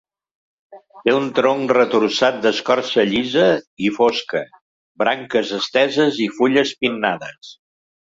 [1.07, 3.45] Té un tronc retorçat d'escorça llisa
[3.89, 4.43] i fosca,
[5.05, 7.59] branques esteses i fulles pinnades